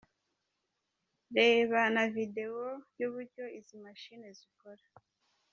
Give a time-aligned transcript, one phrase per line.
[1.35, 2.59] Reba na Video
[2.99, 4.85] y’uburyo izi mashine zikora:.